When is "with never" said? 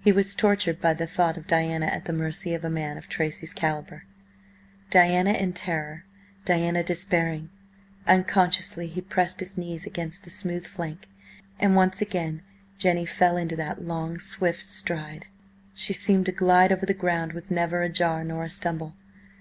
17.32-17.82